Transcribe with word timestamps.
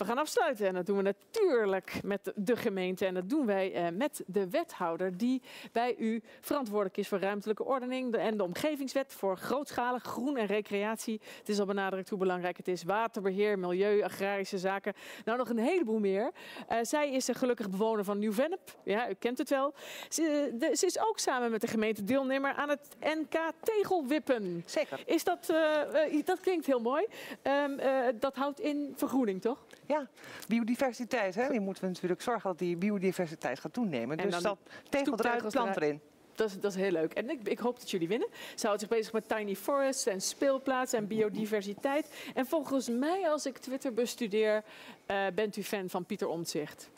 We 0.00 0.06
gaan 0.06 0.18
afsluiten 0.18 0.66
en 0.66 0.74
dat 0.74 0.86
doen 0.86 0.96
we 0.96 1.02
natuurlijk 1.02 2.02
met 2.02 2.32
de 2.34 2.56
gemeente. 2.56 3.06
En 3.06 3.14
dat 3.14 3.28
doen 3.28 3.46
wij 3.46 3.72
eh, 3.72 3.86
met 3.92 4.22
de 4.26 4.50
wethouder 4.50 5.16
die 5.16 5.42
bij 5.72 5.96
u 5.98 6.22
verantwoordelijk 6.40 6.96
is 6.96 7.08
voor 7.08 7.18
ruimtelijke 7.18 7.64
ordening 7.64 8.14
en 8.14 8.36
de 8.36 8.42
omgevingswet 8.42 9.12
voor 9.12 9.36
grootschalig 9.36 10.02
groen 10.02 10.36
en 10.36 10.46
recreatie. 10.46 11.20
Het 11.38 11.48
is 11.48 11.60
al 11.60 11.66
benadrukt 11.66 12.08
hoe 12.08 12.18
belangrijk 12.18 12.56
het 12.56 12.68
is. 12.68 12.82
Waterbeheer, 12.82 13.58
milieu, 13.58 14.02
agrarische 14.02 14.58
zaken. 14.58 14.92
Nou, 15.24 15.38
nog 15.38 15.48
een 15.48 15.58
heleboel 15.58 15.98
meer. 15.98 16.30
Uh, 16.70 16.78
zij 16.82 17.10
is 17.10 17.28
een 17.28 17.34
gelukkig 17.34 17.70
bewoner 17.70 18.04
van 18.04 18.18
Nieuw-Vennep. 18.18 18.76
Ja, 18.84 19.10
u 19.10 19.14
kent 19.14 19.38
het 19.38 19.50
wel. 19.50 19.74
Ze, 20.08 20.54
de, 20.58 20.76
ze, 20.76 20.86
is 20.86 20.98
ook 20.98 21.18
samen 21.18 21.50
met 21.50 21.60
de 21.60 21.66
gemeente 21.66 22.04
deelnemer 22.04 22.52
aan 22.52 22.68
het 22.68 22.88
NK 23.00 23.52
Tegelwippen. 23.62 24.62
Zeker. 24.66 25.02
Is 25.06 25.24
dat, 25.24 25.48
uh, 25.50 26.24
dat 26.24 26.40
klinkt 26.40 26.66
heel 26.66 26.80
mooi. 26.80 27.06
Um, 27.42 27.80
dat 28.18 28.36
houdt 28.36 28.60
in 28.60 28.92
vergroening, 28.96 29.40
toch? 29.40 29.58
Ja, 29.90 30.08
biodiversiteit. 30.48 31.34
Hè? 31.34 31.48
Die 31.48 31.60
moeten 31.60 31.82
we 31.82 31.88
natuurlijk 31.88 32.22
zorgen 32.22 32.50
dat 32.50 32.58
die 32.58 32.76
biodiversiteit 32.76 33.58
gaat 33.60 33.72
toenemen. 33.72 34.18
En 34.18 34.30
dus 34.30 34.42
dat 34.42 34.58
tegel 34.88 35.18
eruit, 35.18 35.48
plant 35.48 35.76
erin. 35.76 36.00
Dat 36.34 36.48
is, 36.48 36.60
dat 36.60 36.70
is 36.70 36.76
heel 36.76 36.90
leuk. 36.90 37.12
En 37.12 37.30
ik, 37.30 37.48
ik, 37.48 37.58
hoop 37.58 37.78
dat 37.78 37.90
jullie 37.90 38.08
winnen. 38.08 38.28
Ze 38.54 38.66
houdt 38.66 38.80
zich 38.80 38.88
bezig 38.88 39.12
met 39.12 39.28
tiny 39.28 39.56
forests 39.56 40.06
en 40.06 40.20
speelplaatsen 40.20 40.98
en 40.98 41.06
biodiversiteit. 41.06 42.10
En 42.34 42.46
volgens 42.46 42.88
mij, 42.88 43.30
als 43.30 43.46
ik 43.46 43.58
Twitter 43.58 43.94
bestudeer, 43.94 44.64
uh, 45.10 45.26
bent 45.34 45.56
u 45.56 45.62
fan 45.62 45.88
van 45.88 46.04
Pieter 46.04 46.28
Omtzigt. 46.28 46.90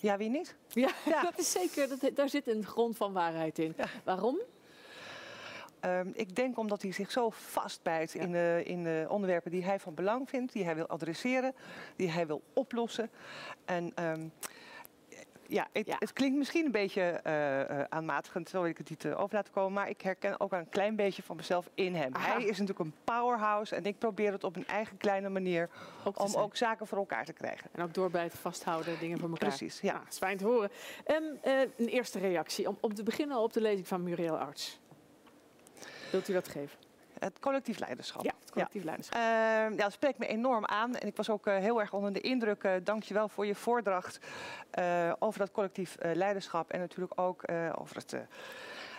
Ja, 0.00 0.16
wie 0.16 0.28
niet? 0.28 0.54
Ja, 0.68 0.90
ja. 1.04 1.22
dat 1.30 1.38
is 1.38 1.50
zeker. 1.50 1.88
Dat, 1.88 2.10
daar 2.14 2.28
zit 2.28 2.46
een 2.46 2.64
grond 2.64 2.96
van 2.96 3.12
waarheid 3.12 3.58
in. 3.58 3.74
Ja. 3.76 3.86
Waarom? 4.04 4.38
Um, 5.80 6.12
ik 6.14 6.36
denk 6.36 6.58
omdat 6.58 6.82
hij 6.82 6.92
zich 6.92 7.10
zo 7.10 7.30
vastbijt 7.30 8.12
ja. 8.12 8.20
in, 8.20 8.32
de, 8.32 8.62
in 8.64 8.82
de 8.82 9.06
onderwerpen 9.08 9.50
die 9.50 9.64
hij 9.64 9.80
van 9.80 9.94
belang 9.94 10.28
vindt, 10.28 10.52
die 10.52 10.64
hij 10.64 10.74
wil 10.74 10.86
adresseren, 10.86 11.54
die 11.96 12.10
hij 12.10 12.26
wil 12.26 12.42
oplossen. 12.52 13.10
En 13.64 13.92
um, 14.04 14.32
ja, 15.48 15.66
het, 15.72 15.86
ja, 15.86 15.96
het, 15.98 16.12
klinkt 16.12 16.36
misschien 16.36 16.64
een 16.64 16.70
beetje 16.70 17.20
uh, 17.26 17.82
aanmatigend, 17.88 18.48
zo 18.48 18.60
wil 18.60 18.70
ik 18.70 18.78
het 18.78 18.90
niet 18.90 19.04
uh, 19.04 19.20
over 19.20 19.34
laten 19.34 19.52
komen. 19.52 19.72
Maar 19.72 19.88
ik 19.88 20.00
herken 20.00 20.40
ook 20.40 20.52
een 20.52 20.68
klein 20.68 20.96
beetje 20.96 21.22
van 21.22 21.36
mezelf 21.36 21.70
in 21.74 21.94
hem. 21.94 22.14
Aha. 22.14 22.32
Hij 22.32 22.42
is 22.42 22.58
natuurlijk 22.58 22.78
een 22.78 22.94
powerhouse 23.04 23.74
en 23.74 23.84
ik 23.84 23.98
probeer 23.98 24.32
het 24.32 24.44
op 24.44 24.56
een 24.56 24.66
eigen 24.66 24.96
kleine 24.96 25.28
manier 25.28 25.68
ook 26.04 26.20
om 26.20 26.28
zijn. 26.28 26.44
ook 26.44 26.56
zaken 26.56 26.86
voor 26.86 26.98
elkaar 26.98 27.24
te 27.24 27.32
krijgen. 27.32 27.70
En 27.72 27.82
ook 27.82 27.94
door 27.94 28.10
bij 28.10 28.22
het 28.22 28.34
vasthouden, 28.34 28.98
dingen 28.98 29.18
voor 29.18 29.28
elkaar. 29.28 29.48
Precies, 29.48 29.80
ja. 29.80 29.92
Nou, 29.92 30.04
is 30.08 30.18
fijn 30.18 30.36
te 30.36 30.44
horen. 30.44 30.70
Um, 31.06 31.38
een 31.76 31.86
eerste 31.88 32.18
reactie, 32.18 32.68
om, 32.68 32.78
om 32.80 32.94
te 32.94 33.02
beginnen 33.02 33.38
op 33.38 33.52
de 33.52 33.60
lezing 33.60 33.88
van 33.88 34.02
Muriel 34.02 34.38
Arts. 34.38 34.80
Wilt 36.10 36.28
u 36.28 36.32
dat 36.32 36.48
geven? 36.48 36.78
Het 37.18 37.38
collectief 37.38 37.78
leiderschap. 37.78 38.24
Ja, 38.24 38.32
het 38.40 38.50
collectief 38.50 38.80
ja. 38.80 38.86
leiderschap. 38.86 39.18
Uh, 39.18 39.76
ja, 39.76 39.84
dat 39.84 39.92
spreekt 39.92 40.18
me 40.18 40.26
enorm 40.26 40.64
aan. 40.64 40.94
En 40.94 41.06
ik 41.06 41.16
was 41.16 41.30
ook 41.30 41.46
uh, 41.46 41.56
heel 41.56 41.80
erg 41.80 41.92
onder 41.92 42.12
de 42.12 42.20
indruk. 42.20 42.64
Uh, 42.64 42.72
Dank 42.82 43.02
je 43.02 43.14
wel 43.14 43.28
voor 43.28 43.46
je 43.46 43.54
voordracht 43.54 44.18
over 45.18 45.38
dat 45.38 45.50
collectief 45.50 45.96
leiderschap. 46.00 46.70
En 46.70 46.80
natuurlijk 46.80 47.20
ook 47.20 47.44
over 47.74 47.96
het 47.96 48.16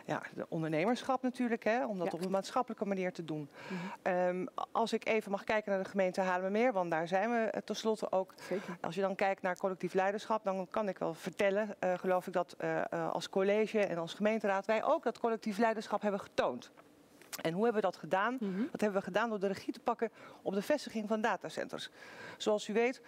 ja, 0.07 0.21
de 0.35 0.45
ondernemerschap 0.49 1.21
natuurlijk, 1.21 1.63
hè, 1.63 1.85
om 1.85 1.97
dat 1.97 2.11
ja. 2.11 2.17
op 2.17 2.25
een 2.25 2.31
maatschappelijke 2.31 2.85
manier 2.85 3.13
te 3.13 3.25
doen. 3.25 3.49
Mm 3.67 3.77
-hmm. 4.03 4.13
um, 4.13 4.47
als 4.71 4.93
ik 4.93 5.07
even 5.07 5.31
mag 5.31 5.43
kijken 5.43 5.71
naar 5.71 5.83
de 5.83 5.89
gemeente 5.89 6.21
Haarlemmermeer, 6.21 6.73
want 6.73 6.91
daar 6.91 7.07
zijn 7.07 7.29
we 7.29 7.61
tenslotte 7.65 8.11
ook. 8.11 8.33
Zeker. 8.49 8.77
Als 8.81 8.95
je 8.95 9.01
dan 9.01 9.15
kijkt 9.15 9.41
naar 9.41 9.57
collectief 9.57 9.93
leiderschap, 9.93 10.43
dan 10.43 10.67
kan 10.69 10.87
ik 10.87 10.97
wel 10.97 11.13
vertellen, 11.13 11.75
uh, 11.79 11.93
geloof 11.97 12.27
ik 12.27 12.33
dat 12.33 12.55
uh, 12.59 13.11
als 13.11 13.29
college 13.29 13.79
en 13.79 13.97
als 13.97 14.13
gemeenteraad 14.13 14.65
wij 14.65 14.83
ook 14.83 15.03
dat 15.03 15.19
collectief 15.19 15.57
leiderschap 15.57 16.01
hebben 16.01 16.19
getoond. 16.19 16.71
En 17.41 17.53
hoe 17.53 17.63
hebben 17.63 17.81
we 17.81 17.87
dat 17.87 17.97
gedaan? 17.97 18.37
Mm 18.39 18.53
-hmm. 18.55 18.67
Dat 18.71 18.81
hebben 18.81 18.99
we 18.99 19.05
gedaan 19.05 19.29
door 19.29 19.39
de 19.39 19.47
regie 19.47 19.73
te 19.73 19.79
pakken 19.79 20.11
op 20.41 20.53
de 20.53 20.61
vestiging 20.61 21.07
van 21.07 21.21
datacenters. 21.21 21.89
Zoals 22.37 22.67
u 22.67 22.73
weet 22.73 23.01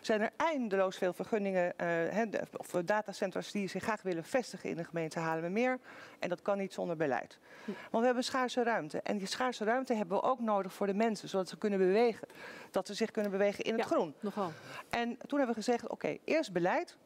zijn 0.00 0.20
er 0.20 0.30
eindeloos 0.36 0.96
veel 0.96 1.12
vergunningen 1.12 1.72
uh, 1.80 2.42
of 2.56 2.70
datacenters 2.84 3.50
die 3.50 3.68
zich 3.68 3.82
graag 3.82 4.02
willen 4.02 4.24
vestigen 4.24 4.70
in 4.70 4.76
de 4.76 4.84
gemeente 4.84 5.18
Haarlemmermeer. 5.18 5.78
En 6.18 6.28
dat 6.28 6.42
kan 6.42 6.58
niet 6.58 6.72
zonder 6.72 6.96
beleid. 6.96 7.38
Mm. 7.64 7.74
Want 7.90 7.98
we 7.98 8.04
hebben 8.04 8.24
schaarse 8.24 8.62
ruimte. 8.62 9.00
En 9.00 9.18
die 9.18 9.26
schaarse 9.26 9.64
ruimte 9.64 9.94
hebben 9.94 10.16
we 10.16 10.22
ook 10.22 10.40
nodig 10.40 10.72
voor 10.72 10.86
de 10.86 10.94
mensen, 10.94 11.28
zodat 11.28 11.48
ze 11.48 11.58
kunnen 11.58 11.78
bewegen. 11.78 12.28
Dat 12.70 12.86
ze 12.86 12.94
zich 12.94 13.10
kunnen 13.10 13.30
bewegen 13.30 13.64
in 13.64 13.72
het 13.72 13.82
ja, 13.82 13.86
groen. 13.86 14.14
Nogal. 14.20 14.52
En 14.90 15.18
toen 15.26 15.38
hebben 15.38 15.56
we 15.56 15.62
gezegd, 15.62 15.82
oké, 15.82 15.92
okay, 15.92 16.20
eerst 16.24 16.52
beleid. 16.52 16.96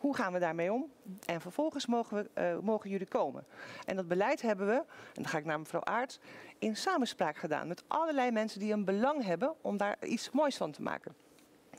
Hoe 0.00 0.16
gaan 0.16 0.32
we 0.32 0.38
daarmee 0.38 0.72
om? 0.72 0.92
En 1.26 1.40
vervolgens 1.40 1.86
mogen, 1.86 2.16
we, 2.16 2.40
uh, 2.42 2.58
mogen 2.58 2.90
jullie 2.90 3.06
komen. 3.06 3.44
En 3.84 3.96
dat 3.96 4.08
beleid 4.08 4.42
hebben 4.42 4.66
we, 4.66 4.74
en 4.74 4.84
dan 5.12 5.26
ga 5.26 5.38
ik 5.38 5.44
naar 5.44 5.58
mevrouw 5.58 5.84
Aarts, 5.84 6.18
in 6.58 6.76
samenspraak 6.76 7.36
gedaan 7.36 7.68
met 7.68 7.84
allerlei 7.86 8.30
mensen 8.30 8.60
die 8.60 8.72
een 8.72 8.84
belang 8.84 9.24
hebben 9.24 9.54
om 9.60 9.76
daar 9.76 9.96
iets 10.06 10.30
moois 10.30 10.56
van 10.56 10.72
te 10.72 10.82
maken. 10.82 11.14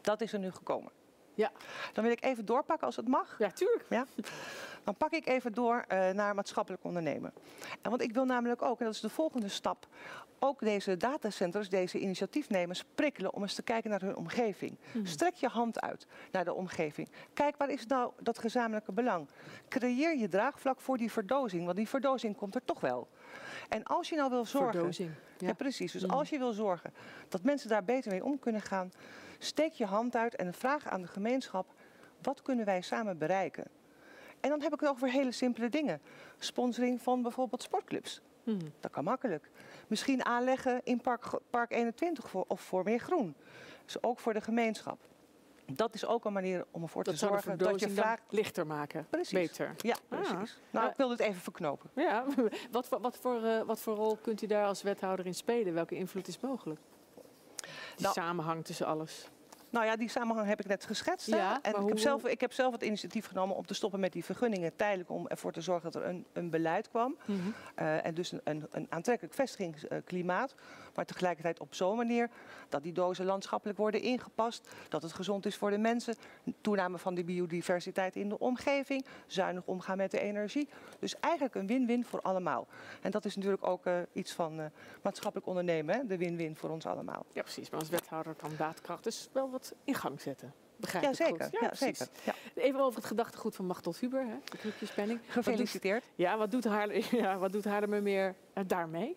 Dat 0.01 0.21
is 0.21 0.33
er 0.33 0.39
nu 0.39 0.51
gekomen. 0.51 0.91
Ja. 1.33 1.51
Dan 1.93 2.03
wil 2.03 2.13
ik 2.13 2.23
even 2.23 2.45
doorpakken 2.45 2.85
als 2.87 2.95
het 2.95 3.07
mag. 3.07 3.35
Ja, 3.39 3.51
tuurlijk. 3.51 3.85
Ja? 3.89 4.05
Dan 4.83 4.95
pak 4.95 5.11
ik 5.11 5.27
even 5.27 5.53
door 5.53 5.85
uh, 5.87 6.09
naar 6.09 6.35
maatschappelijk 6.35 6.83
ondernemen. 6.83 7.33
En 7.81 7.89
want 7.89 8.01
ik 8.01 8.13
wil 8.13 8.25
namelijk 8.25 8.61
ook, 8.61 8.79
en 8.79 8.85
dat 8.85 8.93
is 8.93 8.99
de 8.99 9.09
volgende 9.09 9.47
stap, 9.47 9.87
ook 10.39 10.59
deze 10.59 10.97
datacenters, 10.97 11.69
deze 11.69 11.99
initiatiefnemers 11.99 12.83
prikkelen 12.95 13.33
om 13.33 13.41
eens 13.41 13.53
te 13.53 13.61
kijken 13.61 13.89
naar 13.89 14.01
hun 14.01 14.15
omgeving. 14.15 14.77
Mm. 14.91 15.05
Strek 15.05 15.33
je 15.33 15.47
hand 15.47 15.81
uit 15.81 16.07
naar 16.31 16.45
de 16.45 16.53
omgeving. 16.53 17.09
Kijk, 17.33 17.57
waar 17.57 17.69
is 17.69 17.85
nou 17.85 18.11
dat 18.19 18.39
gezamenlijke 18.39 18.91
belang? 18.91 19.27
Creëer 19.69 20.17
je 20.17 20.27
draagvlak 20.27 20.81
voor 20.81 20.97
die 20.97 21.11
verdozing, 21.11 21.65
want 21.65 21.77
die 21.77 21.87
verdozing 21.87 22.37
komt 22.37 22.55
er 22.55 22.65
toch 22.65 22.79
wel. 22.79 23.07
En 23.69 23.83
als 23.83 24.09
je 24.09 24.15
nou 24.15 24.29
wil 24.29 24.45
zorgen... 24.45 24.73
Verdozing. 24.73 25.11
Ja, 25.37 25.47
ja 25.47 25.53
precies. 25.53 25.91
Dus 25.91 26.03
mm. 26.03 26.09
als 26.09 26.29
je 26.29 26.37
wil 26.37 26.53
zorgen 26.53 26.93
dat 27.27 27.43
mensen 27.43 27.69
daar 27.69 27.83
beter 27.83 28.11
mee 28.11 28.23
om 28.23 28.39
kunnen 28.39 28.61
gaan, 28.61 28.91
steek 29.39 29.73
je 29.73 29.85
hand 29.85 30.15
uit 30.15 30.35
en 30.35 30.53
vraag 30.53 30.87
aan 30.87 31.01
de 31.01 31.07
gemeenschap, 31.07 31.73
wat 32.21 32.41
kunnen 32.41 32.65
wij 32.65 32.81
samen 32.81 33.17
bereiken? 33.17 33.65
En 34.39 34.49
dan 34.49 34.61
heb 34.61 34.73
ik 34.73 34.79
het 34.79 34.89
over 34.89 35.09
hele 35.09 35.31
simpele 35.31 35.69
dingen. 35.69 36.01
Sponsoring 36.39 37.01
van 37.01 37.21
bijvoorbeeld 37.21 37.61
sportclubs. 37.61 38.21
Hmm. 38.43 38.59
Dat 38.79 38.91
kan 38.91 39.03
makkelijk. 39.03 39.49
Misschien 39.87 40.25
aanleggen 40.25 40.81
in 40.83 41.01
Park, 41.01 41.39
Park 41.49 41.71
21 41.71 42.29
voor, 42.29 42.45
of 42.47 42.61
voor 42.61 42.83
meer 42.83 42.99
groen. 42.99 43.35
Dus 43.85 44.03
ook 44.03 44.19
voor 44.19 44.33
de 44.33 44.41
gemeenschap. 44.41 44.99
Dat 45.75 45.93
is 45.93 46.05
ook 46.05 46.25
een 46.25 46.33
manier 46.33 46.65
om 46.71 46.81
ervoor 46.81 47.03
dat 47.03 47.13
te 47.13 47.19
zorgen 47.19 47.57
dat 47.57 47.79
je 47.79 47.89
vaak 47.89 48.21
lichter 48.29 48.67
maken. 48.67 49.07
Precies. 49.09 49.31
Beter. 49.31 49.73
Ja, 49.77 49.95
precies. 50.07 50.31
Ah. 50.33 50.71
Nou, 50.71 50.89
ik 50.89 50.97
wil 50.97 51.07
dit 51.07 51.19
even 51.19 51.41
verknopen. 51.41 51.89
Ja, 51.95 52.25
wat, 52.71 52.89
wat, 52.89 53.01
wat, 53.01 53.17
voor, 53.17 53.41
uh, 53.43 53.61
wat 53.61 53.79
voor 53.79 53.95
rol 53.95 54.15
kunt 54.15 54.41
u 54.41 54.47
daar 54.47 54.65
als 54.65 54.81
wethouder 54.81 55.25
in 55.25 55.35
spelen? 55.35 55.73
Welke 55.73 55.95
invloed 55.95 56.27
is 56.27 56.39
mogelijk? 56.39 56.79
Die 57.95 58.01
nou, 58.01 58.13
samenhang 58.13 58.65
tussen 58.65 58.85
alles. 58.85 59.29
Nou 59.71 59.85
ja, 59.85 59.95
die 59.95 60.09
samenhang 60.09 60.47
heb 60.47 60.59
ik 60.59 60.67
net 60.67 60.85
geschetst. 60.85 61.27
Ja, 61.27 61.61
en 61.61 61.81
ik, 61.81 61.87
heb 61.87 61.99
zelf, 61.99 62.25
ik 62.25 62.41
heb 62.41 62.53
zelf 62.53 62.73
het 62.73 62.81
initiatief 62.81 63.27
genomen 63.27 63.55
om 63.55 63.65
te 63.65 63.73
stoppen 63.73 63.99
met 63.99 64.13
die 64.13 64.25
vergunningen 64.25 64.75
tijdelijk 64.75 65.09
om 65.09 65.27
ervoor 65.27 65.51
te 65.51 65.61
zorgen 65.61 65.91
dat 65.91 66.01
er 66.01 66.09
een, 66.09 66.25
een 66.33 66.49
beleid 66.49 66.89
kwam. 66.89 67.17
Mm 67.25 67.39
-hmm. 67.41 67.53
uh, 67.79 68.05
en 68.05 68.13
dus 68.13 68.31
een, 68.31 68.41
een, 68.43 68.67
een 68.71 68.87
aantrekkelijk 68.89 69.35
vestigingsklimaat. 69.35 70.55
Maar 70.95 71.05
tegelijkertijd 71.05 71.59
op 71.59 71.73
zo'n 71.73 71.95
manier 71.95 72.29
dat 72.69 72.83
die 72.83 72.91
dozen 72.91 73.25
landschappelijk 73.25 73.77
worden 73.77 74.01
ingepast. 74.01 74.69
Dat 74.89 75.01
het 75.01 75.13
gezond 75.13 75.45
is 75.45 75.55
voor 75.55 75.69
de 75.69 75.77
mensen. 75.77 76.15
Toename 76.61 76.97
van 76.97 77.15
de 77.15 77.23
biodiversiteit 77.23 78.15
in 78.15 78.29
de 78.29 78.39
omgeving. 78.39 79.05
Zuinig 79.27 79.65
omgaan 79.65 79.97
met 79.97 80.11
de 80.11 80.19
energie. 80.19 80.69
Dus 80.99 81.19
eigenlijk 81.19 81.55
een 81.55 81.67
win-win 81.67 82.05
voor 82.05 82.21
allemaal. 82.21 82.67
En 83.01 83.11
dat 83.11 83.25
is 83.25 83.35
natuurlijk 83.35 83.67
ook 83.67 83.85
uh, 83.85 83.99
iets 84.13 84.33
van 84.33 84.59
uh, 84.59 84.65
maatschappelijk 85.01 85.47
ondernemen. 85.47 85.95
Hè? 85.95 86.05
De 86.05 86.17
win-win 86.17 86.55
voor 86.55 86.69
ons 86.69 86.85
allemaal. 86.85 87.25
Ja, 87.33 87.41
precies. 87.41 87.69
Maar 87.69 87.79
als 87.79 87.89
wethouder 87.89 88.33
kan 88.33 88.51
daadkracht 88.57 89.03
dus 89.03 89.29
wel 89.31 89.49
wat 89.49 89.60
in 89.83 89.95
gang 89.95 90.22
zetten. 90.22 90.53
Begrijp 90.75 91.03
ja, 91.03 91.13
zeker. 91.13 91.49
Ja, 91.51 91.59
ja, 91.61 91.75
zeker. 91.75 92.07
Ja. 92.23 92.33
Even 92.55 92.79
over 92.79 92.99
het 92.99 93.07
gedachtegoed 93.07 93.55
van 93.55 93.66
Machtel 93.66 93.94
Huber, 93.99 94.25
hè, 94.25 94.35
de. 94.59 95.19
Gefeliciteerd. 95.27 96.03
Wat 96.03 96.11
doet, 96.16 96.25
ja, 96.25 96.38
wat 96.38 96.51
doet, 96.51 96.63
Haarlem, 96.63 97.03
ja, 97.23 97.38
wat 97.38 97.51
doet 97.51 97.66
Haarlemmermeer 97.66 98.35
uh, 98.57 98.63
daarmee? 98.67 99.16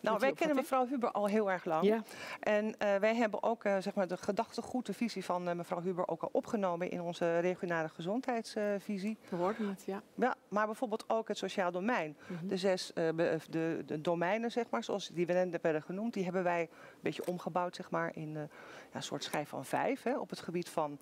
Nou, 0.00 0.18
wij 0.18 0.32
kennen 0.32 0.56
mevrouw 0.56 0.86
Huber 0.86 1.10
al 1.10 1.26
heel 1.26 1.50
erg 1.50 1.64
lang. 1.64 1.84
Ja. 1.84 2.02
En 2.40 2.64
uh, 2.64 2.72
wij 2.96 3.16
hebben 3.16 3.42
ook 3.42 3.64
uh, 3.64 3.76
zeg 3.78 3.94
maar 3.94 4.08
de 4.08 4.16
gedachtegoed, 4.16 4.86
de 4.86 4.94
visie 4.94 5.24
van 5.24 5.48
uh, 5.48 5.54
mevrouw 5.54 5.80
Huber 5.80 6.08
ook 6.08 6.22
al 6.22 6.28
opgenomen 6.32 6.90
in 6.90 7.00
onze 7.00 7.38
regionale 7.38 7.88
gezondheidsvisie. 7.88 9.18
We 9.28 9.36
hoorden 9.36 9.68
het, 9.68 9.82
ja. 9.86 10.02
Ja, 10.14 10.34
maar 10.48 10.66
bijvoorbeeld 10.66 11.04
ook 11.06 11.28
het 11.28 11.38
sociaal 11.38 11.70
domein. 11.70 12.16
Mm 12.26 12.36
-hmm. 12.38 12.48
De 12.48 12.56
zes 12.56 12.90
de, 12.94 13.38
de, 13.86 14.00
domeinen, 14.00 14.50
zeg 14.50 14.70
maar, 14.70 14.84
zoals 14.84 15.08
die 15.08 15.26
werden 15.26 15.82
genoemd, 15.82 16.14
die 16.14 16.24
hebben 16.24 16.42
wij 16.42 16.60
een 16.60 16.98
beetje 17.00 17.26
omgebouwd, 17.26 17.76
zeg 17.76 17.90
maar, 17.90 18.10
in 18.14 18.32
ja, 18.32 18.48
een 18.92 19.02
soort 19.02 19.24
schijf 19.24 19.48
van 19.48 19.64
vijf. 19.64 20.02
Hè, 20.02 20.18
op 20.18 20.30
het 20.30 20.40
gebied 20.40 20.68
van 20.68 20.98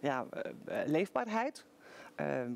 ja, 0.00 0.26
leefbaarheid, 0.86 1.64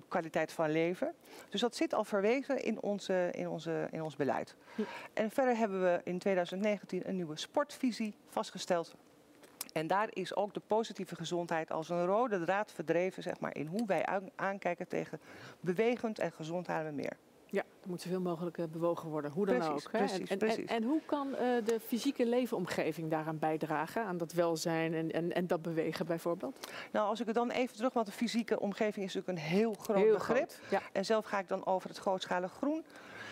kwaliteit 0.09 0.53
van 0.53 0.71
leven. 0.71 1.15
Dus 1.49 1.61
dat 1.61 1.77
zit 1.77 1.95
al 1.95 2.05
verwezen 2.05 2.63
in, 2.63 2.83
onze, 2.83 3.29
in, 3.33 3.49
onze, 3.49 3.89
in 3.91 4.03
ons 4.03 4.17
beleid. 4.17 4.57
Ja. 4.75 4.85
En 5.13 5.31
verder 5.31 5.57
hebben 5.57 5.83
we 5.83 6.01
in 6.05 6.19
2019 6.19 7.09
een 7.09 7.17
nieuwe 7.17 7.37
sportvisie 7.37 8.15
vastgesteld. 8.29 8.95
En 9.73 9.87
daar 9.87 10.09
is 10.11 10.37
ook 10.37 10.55
de 10.55 10.63
positieve 10.67 11.15
gezondheid 11.15 11.71
als 11.71 11.89
een 11.89 12.05
rode 12.05 12.45
draad 12.45 12.73
verdreven 12.73 13.23
zeg 13.23 13.41
maar, 13.41 13.57
in 13.57 13.67
hoe 13.67 13.87
wij 13.87 14.07
aankijken 14.35 14.89
tegen 14.89 15.21
bewegend 15.61 16.19
en 16.19 16.33
gezond 16.33 16.69
meer. 16.93 17.17
Ja, 17.51 17.63
er 17.83 17.89
moet 17.89 18.01
zoveel 18.01 18.21
mogelijk 18.21 18.59
eh, 18.59 18.65
bewogen 18.65 19.09
worden, 19.09 19.31
hoe 19.31 19.47
dan 19.47 19.59
Precies, 19.59 19.87
ook. 19.87 19.93
hè. 19.93 19.99
precies, 19.99 20.29
en, 20.29 20.39
precies. 20.39 20.65
En, 20.65 20.77
en 20.77 20.83
hoe 20.83 21.01
kan 21.07 21.35
eh, 21.35 21.65
de 21.65 21.81
fysieke 21.87 22.27
leefomgeving 22.27 23.11
daaraan 23.11 23.39
bijdragen? 23.39 24.03
Aan 24.05 24.17
dat 24.17 24.33
welzijn 24.33 24.95
en, 24.95 25.11
en, 25.13 25.33
en 25.33 25.47
dat 25.47 25.63
bewegen 25.63 26.07
bijvoorbeeld? 26.07 26.71
Nou, 26.93 27.09
als 27.09 27.21
ik 27.21 27.27
het 27.27 27.35
dan 27.35 27.51
even 27.51 27.77
terug, 27.77 27.93
want 27.93 28.07
de 28.07 28.13
fysieke 28.13 28.61
omgeving 28.61 29.07
is 29.07 29.15
natuurlijk 29.15 29.39
een 29.39 29.51
heel 29.51 29.75
groot 29.75 29.97
Heel 29.97 30.13
begrip. 30.13 30.37
groot. 30.37 30.61
Ja. 30.71 30.83
En 30.93 31.05
zelf 31.05 31.25
ga 31.25 31.39
ik 31.39 31.49
dan 31.49 31.67
over 31.67 31.89
het 31.89 31.99
grootschalig 31.99 32.53
groen. 32.53 32.85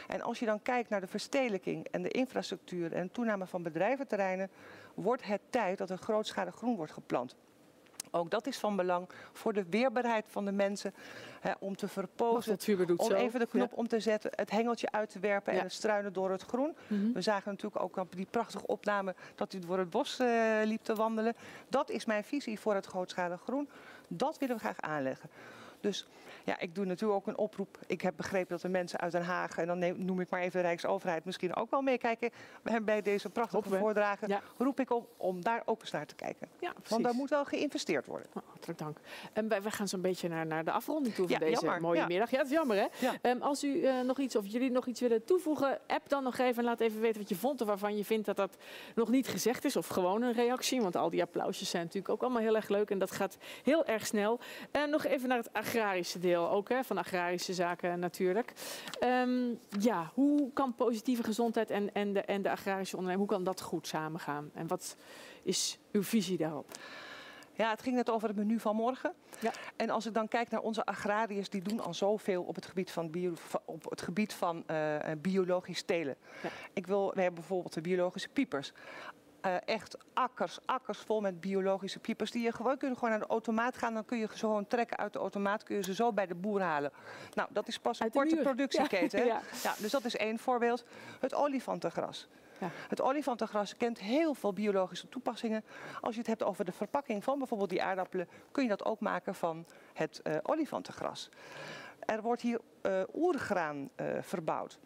En 0.09 0.23
als 0.23 0.39
je 0.39 0.47
dan 0.47 0.63
kijkt 0.63 0.89
naar 0.89 1.01
de 1.01 1.07
verstedelijking 1.07 1.87
en 1.91 2.03
de 2.03 2.09
infrastructuur 2.09 2.93
en 2.93 3.11
toename 3.13 3.47
van 3.47 3.63
bedrijventerreinen, 3.63 4.51
wordt 4.95 5.25
het 5.25 5.41
tijd 5.51 5.79
dat 5.79 5.91
er 5.91 5.99
grootschalig 5.99 6.55
groen 6.55 6.77
wordt 6.77 6.93
geplant. 6.93 7.37
Ook 8.15 8.31
dat 8.31 8.47
is 8.47 8.59
van 8.59 8.77
belang 8.77 9.09
voor 9.33 9.53
de 9.53 9.65
weerbaarheid 9.71 10.25
van 10.29 10.45
de 10.45 10.53
mensen 10.53 10.95
hè, 11.41 11.53
om 11.59 11.77
te 11.77 11.89
verpozen. 11.89 12.59
Om 12.97 13.07
zo. 13.11 13.15
even 13.15 13.41
de 13.41 13.47
knop 13.47 13.73
om 13.73 13.89
te 13.89 14.01
zetten, 14.01 14.31
het 14.35 14.51
hengeltje 14.51 14.91
uit 14.91 15.11
te 15.11 15.19
werpen 15.19 15.53
Ja. 15.53 15.59
en 15.59 15.65
het 15.65 15.75
struinen 15.75 16.13
door 16.13 16.31
het 16.31 16.43
groen. 16.43 16.77
Mhm. 16.87 17.13
We 17.13 17.21
zagen 17.23 17.51
natuurlijk 17.51 17.83
ook 17.83 17.97
op 17.97 18.17
die 18.17 18.27
prachtige 18.31 18.67
opname 18.67 19.15
dat 19.35 19.53
hij 19.53 19.61
door 19.61 19.79
het 19.79 19.91
bos 19.91 20.19
eh, 20.19 20.61
liep 20.65 20.83
te 20.83 20.95
wandelen. 20.95 21.35
Dat 21.69 21.91
is 21.91 22.05
mijn 22.05 22.25
visie 22.25 22.61
voor 22.61 22.75
het 22.75 22.87
grootschalig 22.87 23.41
groen. 23.43 23.69
Dat 24.09 24.39
willen 24.39 24.57
we 24.57 24.61
graag 24.63 24.81
aanleggen. 24.81 25.31
Dus 25.85 26.07
ja, 26.45 26.59
ik 26.59 26.75
doe 26.75 26.85
natuurlijk 26.85 27.21
ook 27.21 27.27
een 27.27 27.39
oproep. 27.39 27.79
Ik 27.87 28.01
heb 28.01 28.17
begrepen 28.17 28.49
dat 28.49 28.61
de 28.61 28.69
mensen 28.69 28.99
uit 28.99 29.13
Den 29.13 29.23
Haag, 29.23 29.59
en 29.59 29.67
dan 29.67 30.05
noem 30.05 30.21
ik 30.21 30.31
maar 30.31 30.41
even 30.41 30.53
de 30.53 30.67
Rijksoverheid, 30.67 31.25
misschien 31.25 31.55
ook 31.55 31.71
wel 31.71 31.83
meekijken 31.83 32.31
bij 32.83 33.03
deze 33.03 33.31
prachtige 33.31 33.57
Hopen 33.57 33.79
voordragen. 33.79 34.29
Ja. 34.29 34.41
Roep 34.59 34.81
ik 34.81 34.91
op 34.91 35.09
om 35.17 35.43
daar 35.43 35.63
ook 35.65 35.81
eens 35.81 35.91
naar 35.91 36.07
te 36.07 36.15
kijken. 36.15 36.49
Ja. 36.61 36.73
Want 36.89 37.03
daar 37.03 37.15
moet 37.15 37.31
wel 37.31 37.45
geïnvesteerd 37.45 38.07
worden. 38.07 38.29
Nou, 38.35 38.47
hartelijk 38.49 38.79
dank. 38.79 38.99
En 39.33 39.49
wij, 39.49 39.63
wij 39.63 39.71
gaan 39.71 39.89
zo'n 39.89 40.01
beetje 40.01 40.29
naar, 40.29 40.47
naar 40.47 40.65
de 40.65 40.71
afronding 40.71 41.15
toe 41.15 41.29
van 41.29 41.39
Ja, 41.39 41.47
deze 41.47 41.61
jammer, 41.61 41.81
mooie 41.81 41.99
ja. 41.99 42.07
middag. 42.07 42.31
Ja, 42.31 42.39
het 42.39 42.47
is 42.47 42.53
jammer 42.53 42.77
hè. 42.77 43.17
Ehm, 43.23 43.43
als 43.43 43.65
u 43.65 43.83
eh, 43.83 44.01
nog 44.01 44.19
iets 44.19 44.37
of 44.37 44.47
jullie 44.47 44.71
nog 44.71 44.87
iets 44.87 45.01
willen 45.01 45.25
toevoegen, 45.25 45.79
app 45.87 46.09
dan 46.09 46.23
nog 46.23 46.39
even 46.39 46.59
en 46.59 46.65
laat 46.65 46.81
even 46.81 47.01
weten 47.01 47.21
wat 47.21 47.29
je 47.29 47.37
vond 47.37 47.61
of 47.61 47.67
waarvan 47.67 47.97
je 47.97 48.05
vindt 48.05 48.27
dat 48.27 48.37
dat 48.37 48.57
nog 48.95 49.09
niet 49.09 49.29
gezegd 49.29 49.65
is 49.65 49.77
of 49.77 49.87
gewoon 49.87 50.23
een 50.23 50.33
reactie. 50.33 50.81
Want 50.81 50.97
al 50.97 51.11
die 51.11 51.23
applausjes 51.23 51.71
zijn 51.71 51.83
natuurlijk 51.83 52.13
ook 52.13 52.23
allemaal 52.23 52.43
heel 52.43 52.57
erg 52.57 52.69
leuk 52.69 52.91
en 52.91 52.99
dat 52.99 53.11
gaat 53.11 53.37
heel 53.63 53.85
erg 53.85 54.07
snel. 54.07 54.41
En 54.71 54.91
nog 54.91 55.05
even 55.05 55.29
naar 55.29 55.39
het 55.39 55.53
agrarische 55.75 56.19
deel 56.19 56.51
ook 56.51 56.69
hè, 56.69 56.85
van 56.85 56.99
agrarische 56.99 57.55
zaken 57.55 57.99
natuurlijk. 57.99 58.53
Ehm, 59.01 59.55
ja, 59.79 60.11
hoe 60.15 60.53
kan 60.53 60.75
positieve 60.75 61.23
gezondheid 61.23 61.71
en, 61.71 61.95
en, 61.95 62.13
de, 62.13 62.21
en 62.21 62.43
de 62.43 62.51
agrarische 62.51 62.97
onderneming, 62.97 63.29
hoe 63.29 63.39
kan 63.39 63.45
dat 63.45 63.61
goed 63.61 63.87
samengaan? 63.87 64.51
En 64.55 64.67
wat 64.67 64.97
is 65.43 65.79
uw 65.93 66.03
visie 66.03 66.37
daarop? 66.37 66.67
Ja, 67.57 67.71
het 67.71 67.83
ging 67.83 67.97
net 67.97 68.11
over 68.11 68.29
het 68.29 68.37
menu 68.37 68.61
van 68.61 68.77
morgen. 68.77 69.15
Ja. 69.41 69.53
En 69.77 69.91
als 69.91 70.07
ik 70.07 70.15
dan 70.15 70.29
kijk 70.29 70.51
naar 70.51 70.61
onze 70.61 70.85
agrariërs, 70.85 71.49
die 71.49 71.63
doen 71.63 71.81
al 71.81 71.95
zoveel 71.95 72.43
op 72.43 72.55
het 72.55 72.67
gebied 72.67 72.91
van, 72.91 73.11
bio, 73.11 73.33
op 73.65 73.91
het 73.91 74.03
gebied 74.03 74.33
van 74.35 74.67
eh, 74.67 74.99
biologisch 75.19 75.83
telen. 75.83 76.17
Ja. 76.43 76.49
Ik 76.73 76.87
wil, 76.87 77.13
we 77.15 77.21
hebben 77.21 77.41
bijvoorbeeld 77.41 77.75
de 77.75 77.81
biologische 77.81 78.29
piepers. 78.29 78.73
Eh, 79.45 79.57
echt 79.65 79.97
akkers, 80.13 80.59
akkers 80.65 80.99
vol 80.99 81.21
met 81.21 81.41
biologische 81.41 81.99
piepers. 81.99 82.31
Die 82.31 82.43
je 82.43 82.53
gewoon 82.53 82.77
kunnen 82.79 82.97
gewoon 82.97 83.11
naar 83.11 83.21
de 83.21 83.27
automaat 83.27 83.77
gaan. 83.77 83.95
Dan 83.95 84.05
kun 84.05 84.19
je 84.19 84.27
ze 84.33 84.39
gewoon 84.39 84.67
trekken 84.67 84.97
uit 84.97 85.13
de 85.13 85.19
automaat. 85.19 85.63
Kun 85.63 85.77
je 85.77 85.83
ze 85.83 85.95
zo 85.95 86.13
bij 86.13 86.27
de 86.27 86.35
boer 86.35 86.61
halen. 86.61 86.93
Nou, 87.35 87.49
dat 87.53 87.69
is 87.69 87.79
pas 87.79 88.01
een 88.01 88.11
korte 88.11 88.35
muur. 88.35 88.45
productieketen. 88.45 89.19
hè? 89.19 89.25
Ja. 89.35 89.41
Ja, 89.63 89.75
dus 89.79 89.91
dat 89.91 90.05
is 90.05 90.17
één 90.17 90.39
voorbeeld. 90.39 90.85
Het 91.21 91.35
olifantengras. 91.35 92.29
Ja. 92.59 92.71
Het 92.89 93.01
olifantengras 93.01 93.77
kent 93.77 93.99
heel 93.99 94.35
veel 94.35 94.53
biologische 94.53 95.09
toepassingen. 95.09 95.65
Als 96.01 96.15
je 96.15 96.21
het 96.21 96.29
hebt 96.29 96.43
over 96.43 96.65
de 96.65 96.73
verpakking 96.73 97.25
van 97.25 97.39
bijvoorbeeld 97.39 97.71
die 97.71 97.83
aardappelen, 97.83 98.29
kun 98.51 98.63
je 98.63 98.69
dat 98.69 98.85
ook 98.85 99.01
maken 99.01 99.35
van 99.35 99.67
het 99.93 100.23
eh, 100.23 100.37
olifantengras. 100.43 101.29
Er 101.99 102.23
wordt 102.23 102.43
hier 102.43 102.61
eh, 102.83 103.03
oergraan 103.15 103.91
verbouwd. 104.21 104.79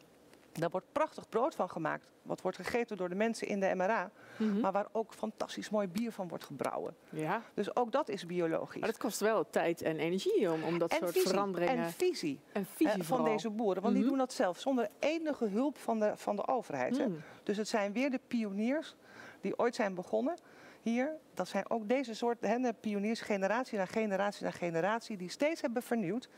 Daar 0.52 0.70
wordt 0.70 0.86
prachtig 0.92 1.28
brood 1.28 1.54
van 1.54 1.70
gemaakt, 1.70 2.06
wat 2.22 2.40
wordt 2.40 2.56
gegeten 2.56 2.96
door 2.96 3.08
de 3.08 3.14
mensen 3.14 3.46
in 3.46 3.60
de 3.60 3.72
MRA, 3.74 4.10
Mhm. 4.38 4.60
maar 4.60 4.72
waar 4.72 4.86
ook 4.92 5.12
fantastisch 5.14 5.70
mooi 5.70 5.88
bier 5.88 6.12
van 6.12 6.28
wordt 6.28 6.44
gebrouwen. 6.44 6.96
ja. 7.10 7.42
Dus 7.54 7.76
ook 7.76 7.92
dat 7.92 8.08
is 8.08 8.26
biologisch. 8.26 8.80
Maar 8.80 8.90
dat 8.90 8.98
kost 8.98 9.20
wel 9.20 9.50
tijd 9.50 9.82
en 9.82 9.98
energie 9.98 10.52
om, 10.52 10.62
om 10.62 10.78
dat 10.78 10.90
en 10.90 10.96
soort 10.98 11.12
visie, 11.12 11.28
veranderingen 11.28 11.84
en 11.84 11.92
visie, 11.92 12.40
en 12.52 12.62
eh, 12.62 12.68
visie 12.74 13.02
van 13.02 13.24
deze 13.24 13.50
boeren, 13.50 13.82
want 13.82 13.94
Mhm. 13.94 14.02
die 14.02 14.10
doen 14.10 14.18
dat 14.18 14.32
zelf 14.32 14.58
zonder 14.58 14.88
enige 14.98 15.44
hulp 15.46 15.78
van 15.78 15.98
de, 15.98 16.12
van 16.16 16.36
de 16.36 16.46
overheid. 16.46 16.98
Hè. 16.98 17.06
Mm. 17.06 17.20
Dus 17.42 17.56
het 17.56 17.68
zijn 17.68 17.92
weer 17.92 18.10
de 18.10 18.20
pioniers 18.26 18.94
die 19.40 19.58
ooit 19.58 19.74
zijn 19.74 19.94
begonnen 19.94 20.34
hier. 20.82 21.16
Dat 21.34 21.48
zijn 21.48 21.70
ook 21.70 21.88
deze 21.88 22.14
soort 22.14 22.38
hè, 22.40 22.72
pioniers, 22.72 23.20
generatie 23.20 23.78
na 23.78 23.84
generatie 23.84 24.44
na 24.44 24.50
generatie, 24.50 25.16
die 25.16 25.30
steeds 25.30 25.60
hebben 25.60 25.82
vernieuwd. 25.82 26.28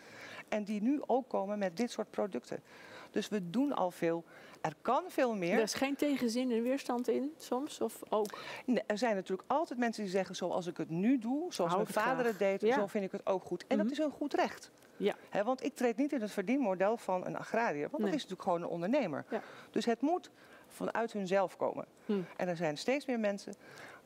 En 0.49 0.65
die 0.65 0.83
nu 0.83 1.01
ook 1.07 1.29
komen 1.29 1.59
met 1.59 1.77
dit 1.77 1.91
soort 1.91 2.11
producten. 2.11 2.63
Dus 3.11 3.29
we 3.29 3.51
doen 3.51 3.73
al 3.73 3.91
veel. 3.91 4.25
Er 4.61 4.75
kan 4.83 5.03
veel 5.09 5.35
meer. 5.35 5.53
Er 5.53 5.63
is 5.63 5.75
geen 5.75 5.97
tegenzin 5.97 6.51
en 6.53 6.63
weerstand 6.63 7.09
in 7.09 7.33
soms? 7.39 7.81
Of 7.81 8.03
ook? 8.09 8.39
Nee, 8.65 8.83
er 8.87 8.99
zijn 8.99 9.15
natuurlijk 9.15 9.49
altijd 9.49 9.79
mensen 9.79 10.03
die 10.03 10.13
zeggen, 10.13 10.37
zoals 10.37 10.67
ik 10.67 10.77
het 10.77 10.91
nu 10.91 11.19
doe, 11.19 11.53
zoals 11.53 11.75
mijn 11.75 11.87
vader 11.87 12.13
graag. 12.15 12.27
het 12.27 12.39
deed, 12.39 12.61
Ja. 12.61 12.75
zo 12.75 12.87
vind 12.87 13.05
ik 13.05 13.13
het 13.13 13.27
ook 13.27 13.45
goed. 13.45 13.65
En 13.67 13.77
Mhm. 13.77 13.85
dat 13.87 13.93
is 13.99 14.05
een 14.05 14.11
goed 14.11 14.35
recht. 14.35 14.71
Ja. 14.97 15.15
Want 15.45 15.65
ik 15.65 15.75
treed 15.75 15.97
niet 15.97 16.13
in 16.13 16.21
het 16.21 16.31
verdienmodel 16.31 16.97
van 16.97 17.27
een 17.27 17.37
agrariër, 17.37 17.89
want 17.91 18.03
Nee. 18.03 18.11
dat 18.13 18.15
is 18.21 18.23
natuurlijk 18.27 18.43
gewoon 18.43 18.63
een 18.63 18.69
ondernemer. 18.69 19.25
Ja. 19.31 19.43
Dus 19.71 19.85
het 19.85 20.01
moet 20.01 20.31
vanuit 20.69 21.13
hunzelf 21.13 21.57
komen. 21.57 21.85
Hm. 22.07 22.13
En 22.37 22.49
er 22.49 22.57
zijn 22.57 22.79
steeds 22.79 23.07
meer 23.07 23.21
mensen 23.21 23.55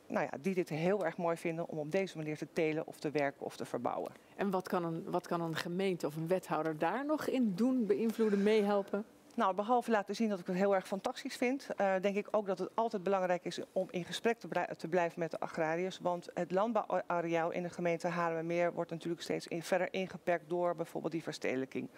nou 0.07 0.27
ja, 0.31 0.37
die 0.41 0.53
dit 0.53 0.69
heel 0.69 1.05
erg 1.05 1.17
mooi 1.17 1.37
vinden 1.37 1.67
om 1.69 1.77
op 1.77 1.91
deze 1.91 2.17
manier 2.17 2.37
te 2.37 2.47
telen 2.53 2.87
of 2.87 2.99
te 2.99 3.11
werken 3.11 3.45
of 3.45 3.55
te 3.55 3.65
verbouwen. 3.65 4.11
En 4.35 4.49
wat 4.51 4.67
kan, 4.67 4.85
een, 4.85 5.03
wat 5.11 5.27
kan 5.27 5.41
een 5.41 5.55
gemeente 5.55 6.07
of 6.07 6.15
een 6.15 6.27
wethouder 6.27 6.77
daar 6.77 7.05
nog 7.05 7.27
in 7.27 7.53
doen, 7.55 7.85
beïnvloeden, 7.85 8.43
meehelpen? 8.43 9.05
Nou, 9.35 9.55
behalve 9.55 9.91
laten 9.91 10.15
zien 10.15 10.29
dat 10.29 10.39
ik 10.39 10.47
het 10.47 10.55
heel 10.55 10.75
erg 10.75 10.87
fantastisch 10.87 11.35
vind, 11.35 11.67
eh, 11.75 11.93
denk 12.01 12.15
ik 12.15 12.27
ook 12.31 12.45
dat 12.45 12.59
het 12.59 12.69
altijd 12.73 13.03
belangrijk 13.03 13.45
is 13.45 13.59
om 13.71 13.87
in 13.91 14.05
gesprek 14.05 14.39
te, 14.77 14.87
blijven 14.87 15.19
met 15.19 15.31
de 15.31 15.39
agrariërs. 15.39 15.99
Want 15.99 16.29
het 16.33 16.51
landbouwareaal 16.51 17.51
in 17.51 17.63
de 17.63 17.69
gemeente 17.69 18.07
Haarlemmermeer 18.07 18.73
wordt 18.73 18.91
natuurlijk 18.91 19.21
steeds 19.21 19.47
in- 19.47 19.63
verder 19.63 19.93
ingeperkt 19.93 20.49
door 20.49 20.75
bijvoorbeeld 20.75 21.13
die 21.13 21.23
verstedelijking. 21.23 21.89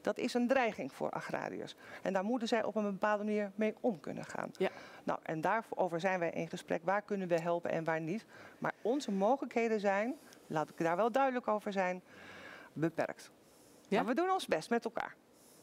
Dat 0.00 0.18
is 0.18 0.34
een 0.34 0.46
dreiging 0.46 0.92
voor 0.92 1.10
agrariërs. 1.10 1.76
En 2.02 2.12
daar 2.12 2.24
moeten 2.24 2.48
zij 2.48 2.64
op 2.64 2.74
een 2.74 2.90
bepaalde 2.90 3.24
manier 3.24 3.50
mee 3.54 3.74
om 3.80 4.00
kunnen 4.00 4.24
gaan. 4.24 4.50
Ja. 4.58 4.70
Nou, 5.04 5.18
en 5.22 5.40
daarover 5.40 6.00
zijn 6.00 6.18
wij 6.18 6.30
in 6.30 6.48
gesprek. 6.48 6.80
Waar 6.84 7.02
kunnen 7.02 7.28
we 7.28 7.40
helpen 7.40 7.70
en 7.70 7.84
waar 7.84 8.00
niet? 8.00 8.24
Maar 8.58 8.74
onze 8.82 9.12
mogelijkheden 9.12 9.80
zijn, 9.80 10.14
laat 10.46 10.68
ik 10.68 10.78
daar 10.78 10.96
wel 10.96 11.12
duidelijk 11.12 11.48
over 11.48 11.72
zijn, 11.72 12.02
beperkt. 12.72 13.30
Ja? 13.88 13.96
Maar 13.96 14.14
we 14.14 14.20
doen 14.20 14.30
ons 14.30 14.46
best 14.46 14.70
met 14.70 14.84
elkaar. 14.84 15.14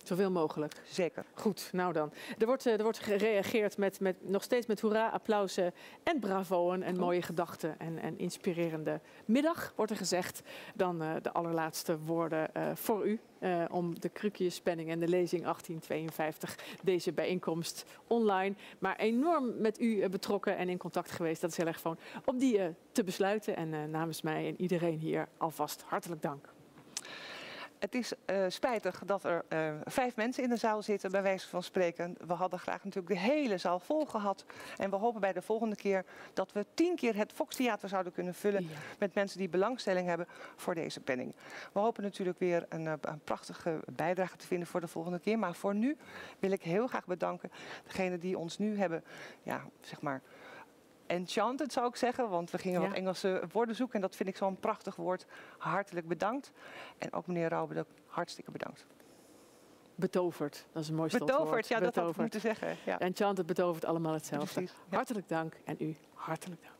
Zoveel 0.07 0.31
mogelijk. 0.31 0.73
Zeker. 0.89 1.25
Goed, 1.33 1.69
nou 1.71 1.93
dan. 1.93 2.11
Er 2.37 2.45
wordt, 2.45 2.65
eh, 2.65 2.73
er 2.73 2.83
wordt 2.83 2.99
gereageerd 2.99 3.77
met, 3.77 3.99
met, 3.99 4.29
nog 4.29 4.43
steeds 4.43 4.65
met 4.65 4.81
hoera, 4.81 5.09
applausen 5.09 5.73
en 6.03 6.19
bravoen 6.19 6.81
en 6.83 6.97
mooie 6.99 7.21
gedachten 7.21 7.79
en, 7.79 7.99
en 7.99 8.17
inspirerende 8.17 8.99
middag, 9.25 9.73
wordt 9.75 9.91
er 9.91 9.97
gezegd. 9.97 10.41
Dan 10.75 11.01
eh, 11.01 11.15
de 11.21 11.31
allerlaatste 11.31 11.99
woorden 11.99 12.53
eh, 12.53 12.63
voor 12.73 13.07
u 13.07 13.19
om 13.69 13.99
de 13.99 14.09
krukjespenning 14.09 14.89
en 14.89 14.99
de 14.99 15.07
lezing 15.07 15.41
1852, 15.41 16.57
deze 16.83 17.13
bijeenkomst 17.13 17.85
online, 18.07 18.55
maar 18.79 18.95
enorm 18.95 19.61
met 19.61 19.79
u 19.79 20.09
betrokken 20.09 20.57
en 20.57 20.69
in 20.69 20.77
contact 20.77 21.11
geweest. 21.11 21.41
Dat 21.41 21.49
is 21.49 21.57
heel 21.57 21.67
erg 21.67 21.81
gewoon 21.81 21.97
om 22.25 22.37
die 22.37 22.59
te 22.91 23.03
besluiten. 23.03 23.55
En 23.55 23.91
namens 23.91 24.21
mij 24.21 24.47
en 24.47 24.61
iedereen 24.61 24.99
hier 24.99 25.27
alvast 25.37 25.83
hartelijk 25.87 26.21
dank. 26.21 26.55
Het 27.79 27.95
is 27.95 28.13
eh, 28.25 28.45
spijtig 28.47 29.01
dat 29.05 29.23
er 29.23 29.45
eh, 29.47 29.73
vijf 29.85 30.15
mensen 30.15 30.43
in 30.43 30.49
de 30.49 30.55
zaal 30.55 30.81
zitten, 30.81 31.11
bij 31.11 31.21
wijze 31.21 31.47
van 31.47 31.63
spreken. 31.63 32.15
We 32.27 32.33
hadden 32.33 32.59
graag 32.59 32.83
natuurlijk 32.83 33.13
de 33.13 33.19
hele 33.19 33.57
zaal 33.57 33.79
vol 33.79 34.05
gehad. 34.05 34.45
En 34.77 34.89
we 34.89 34.95
hopen 34.95 35.21
bij 35.21 35.33
de 35.33 35.41
volgende 35.41 35.75
keer 35.75 36.05
dat 36.33 36.51
we 36.51 36.65
tien 36.73 36.95
keer 36.95 37.15
het 37.15 37.31
Fox 37.31 37.55
Theater 37.55 37.89
zouden 37.89 38.13
kunnen 38.13 38.33
vullen 38.33 38.63
Ja. 38.63 38.69
met 38.99 39.13
mensen 39.13 39.37
die 39.37 39.49
belangstelling 39.49 40.07
hebben 40.07 40.27
voor 40.55 40.75
deze 40.75 40.99
penning. 40.99 41.35
We 41.73 41.79
hopen 41.79 42.03
natuurlijk 42.03 42.39
weer 42.39 42.65
een, 42.69 42.87
eh, 42.87 42.93
een 43.01 43.19
prachtige 43.23 43.79
bijdrage 43.91 44.37
te 44.37 44.47
vinden 44.47 44.67
voor 44.67 44.81
de 44.81 44.87
volgende 44.87 45.19
keer. 45.19 45.39
Maar 45.39 45.55
voor 45.55 45.75
nu 45.75 45.97
wil 46.39 46.51
ik 46.51 46.61
heel 46.61 46.87
graag 46.87 47.05
bedanken 47.05 47.51
degenen 47.83 48.19
die 48.19 48.37
ons 48.37 48.57
nu 48.57 48.77
hebben, 48.77 49.03
ja, 49.43 49.61
zeg 49.81 50.01
maar, 50.01 50.21
enchanted 51.07 51.71
zou 51.73 51.87
ik 51.87 51.95
zeggen. 51.95 52.29
Want 52.29 52.51
we 52.51 52.57
gingen 52.57 52.81
Ja. 52.81 52.87
wat 52.87 52.97
Engelse 52.97 53.41
woorden 53.51 53.75
zoeken 53.75 53.95
en 53.95 54.01
dat 54.01 54.15
vind 54.15 54.29
ik 54.29 54.37
zo'n 54.37 54.59
prachtig 54.59 54.95
woord. 54.95 55.25
Hartelijk 55.57 56.07
bedankt. 56.07 56.51
En 56.97 57.13
ook 57.13 57.27
meneer 57.27 57.49
Rauwbeek, 57.49 57.85
hartstikke 58.05 58.51
bedankt. 58.51 58.85
Betoverd, 59.95 60.65
dat 60.71 60.83
is 60.83 60.89
een 60.89 60.95
mooi 60.95 61.09
slotwoord. 61.09 61.37
Betoverd, 61.39 61.67
ja, 61.67 61.75
dat 61.79 61.83
had 61.83 61.93
ik 61.95 62.01
Betoverd. 62.01 62.21
moeten 62.21 62.39
zeggen. 62.41 62.77
Ja, 62.85 62.99
En 62.99 63.15
Chant, 63.15 63.37
het 63.37 63.47
betovert 63.47 63.85
allemaal 63.85 64.13
hetzelfde. 64.13 64.53
precies. 64.53 64.75
Ja. 64.89 64.95
Hartelijk 64.95 65.27
dank 65.29 65.53
en 65.65 65.75
u 65.79 65.95
hartelijk 66.13 66.61
dank. 66.61 66.75